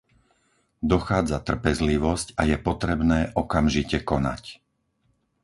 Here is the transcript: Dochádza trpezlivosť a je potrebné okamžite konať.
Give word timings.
Dochádza 0.93 1.37
trpezlivosť 1.49 2.27
a 2.39 2.49
je 2.51 2.57
potrebné 2.67 3.19
okamžite 3.43 3.97
konať. 4.11 4.43